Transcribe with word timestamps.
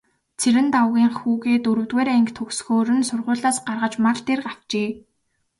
Цэрэндагвынх 0.41 1.13
хүүгээ 1.21 1.57
дөрөвдүгээр 1.63 2.09
анги 2.15 2.33
төгсөхөөр 2.37 2.89
нь 2.97 3.07
сургуулиас 3.09 3.57
гаргаж 3.67 3.93
мал 4.03 4.19
дээр 4.27 4.41
авчээ. 4.51 4.89